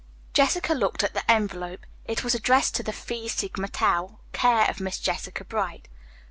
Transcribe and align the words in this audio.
Jessica 0.33 0.73
looked 0.73 1.03
at 1.03 1.13
the 1.13 1.23
envelope. 1.29 1.81
It 2.05 2.23
was 2.23 2.33
addressed 2.33 2.73
to 2.73 2.81
the 2.81 2.91
"Phi 2.91 3.27
Sigma 3.27 3.67
Tau, 3.67 4.17
care 4.33 4.65
of 4.67 4.79
Miss 4.79 4.97
Jessica 4.97 5.45
Bright." 5.45 5.87